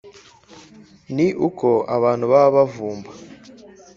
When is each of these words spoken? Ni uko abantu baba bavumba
Ni 1.15 1.27
uko 1.47 1.67
abantu 1.95 2.25
baba 2.33 2.49
bavumba 2.55 3.11